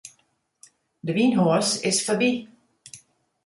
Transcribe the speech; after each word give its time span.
De 1.05 1.11
wynhoas 1.17 1.69
is 1.89 1.97
foarby. 2.05 2.31